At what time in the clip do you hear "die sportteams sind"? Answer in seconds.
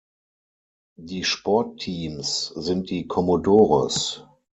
0.95-2.89